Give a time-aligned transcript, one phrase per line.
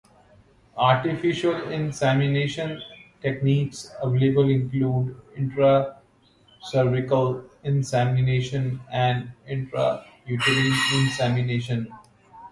[0.79, 2.81] Artificial insemination
[3.21, 11.93] techniques available include intracervical insemination and intrauterine insemination.